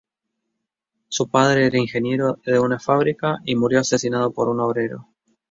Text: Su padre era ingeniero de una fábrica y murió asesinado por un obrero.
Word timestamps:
Su 1.09 1.29
padre 1.29 1.67
era 1.67 1.77
ingeniero 1.77 2.39
de 2.43 2.57
una 2.57 2.79
fábrica 2.79 3.37
y 3.45 3.55
murió 3.55 3.81
asesinado 3.81 4.31
por 4.33 4.49
un 4.49 4.59
obrero. 4.61 5.07